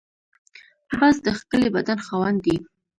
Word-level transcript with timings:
باز 0.97 1.15
د 1.25 1.27
ښکلي 1.39 1.69
بدن 1.75 1.97
خاوند 2.05 2.39
دی 2.45 2.55